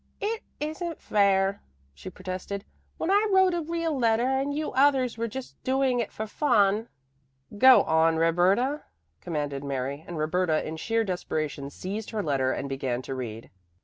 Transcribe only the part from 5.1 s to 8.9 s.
were just doing it for fun." "Go on, Roberta!"